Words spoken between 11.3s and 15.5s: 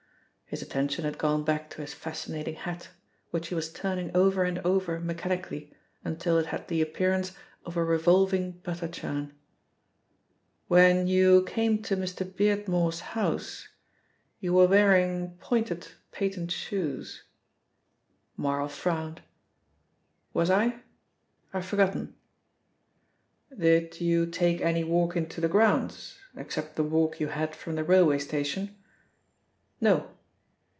came to Mr. Beardmore's house you were wearing